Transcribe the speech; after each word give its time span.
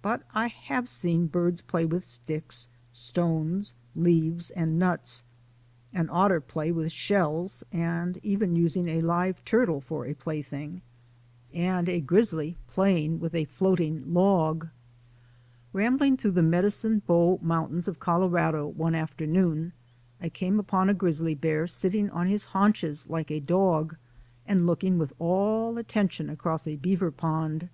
But 0.00 0.22
I 0.34 0.46
have 0.46 0.88
seen 0.88 1.26
birds 1.26 1.60
play 1.60 1.84
with 1.84 2.02
sticks, 2.02 2.70
stones, 2.94 3.74
leaves, 3.94 4.48
and 4.52 4.78
nuts; 4.78 5.22
an 5.92 6.08
otter 6.10 6.40
play 6.40 6.72
with 6.72 6.90
shells 6.90 7.62
and 7.70 8.18
even 8.22 8.56
using 8.56 8.88
a 8.88 9.02
live 9.02 9.44
turtle 9.44 9.82
for 9.82 10.06
a 10.06 10.14
plaything; 10.14 10.80
and 11.52 11.90
a 11.90 12.00
grizzly 12.00 12.56
playing 12.66 13.20
with 13.20 13.34
a 13.34 13.44
floating 13.44 14.14
log. 14.14 14.68
Rambling 15.74 16.16
through 16.16 16.30
the 16.30 16.42
Medicine 16.42 17.02
Bow 17.06 17.38
Mountains 17.42 17.86
of 17.86 18.00
Colorado, 18.00 18.66
one 18.66 18.94
afternoon, 18.94 19.74
I 20.22 20.30
.came 20.30 20.58
upon 20.58 20.88
a 20.88 20.94
grizzly 20.94 21.34
bear 21.34 21.66
sitting 21.66 22.08
on 22.08 22.28
his 22.28 22.44
haunches 22.46 23.10
like 23.10 23.30
a 23.30 23.40
dog 23.40 23.94
and 24.48 24.66
looking 24.66 24.94
2o6 24.94 24.98
THE 24.98 25.02
ADVENTURES 25.02 25.16
OF 25.20 25.26
A 25.26 25.26
NATURE 25.26 25.26
GUIDE 25.26 25.26
with 25.28 25.28
all 25.28 25.78
attention 25.78 26.30
across 26.30 26.66
a 26.66 26.76
beaver 26.76 27.10
pond. 27.10 27.68